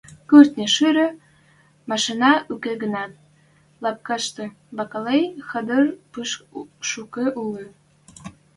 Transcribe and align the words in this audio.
кӹртни 0.29 0.65
шире, 0.75 1.07
машинӓ— 1.89 2.33
уке 2.53 2.73
гӹнят, 2.81 3.13
лапкашты 3.83 4.45
бакалей 4.77 5.23
хӓдӹр 5.49 5.83
пиш 6.11 6.31
шукы 6.89 7.25
улы. 7.43 7.65